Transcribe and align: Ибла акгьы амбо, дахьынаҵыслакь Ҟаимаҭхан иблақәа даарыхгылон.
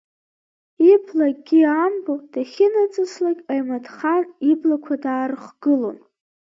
Ибла 0.91 1.25
акгьы 1.31 1.59
амбо, 1.85 2.13
дахьынаҵыслакь 2.31 3.41
Ҟаимаҭхан 3.45 4.25
иблақәа 4.51 4.95
даарыхгылон. 5.03 5.97